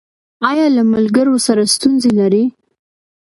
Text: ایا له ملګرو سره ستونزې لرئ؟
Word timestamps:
ایا 0.49 0.65
له 0.75 0.83
ملګرو 0.93 1.35
سره 1.47 1.63
ستونزې 1.73 2.09
لرئ؟ 2.19 2.45